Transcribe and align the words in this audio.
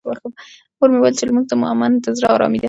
مور 0.77 0.89
مې 0.91 0.97
وویل 0.99 1.15
چې 1.19 1.25
لمونځ 1.27 1.47
د 1.49 1.53
مومن 1.61 1.91
د 2.03 2.05
زړه 2.17 2.27
ارامي 2.35 2.57
ده. 2.59 2.59